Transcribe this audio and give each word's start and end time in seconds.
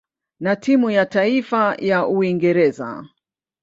na 0.39 0.55
timu 0.55 0.89
ya 0.91 1.05
taifa 1.05 1.75
ya 1.79 2.07
Uingereza. 2.07 3.05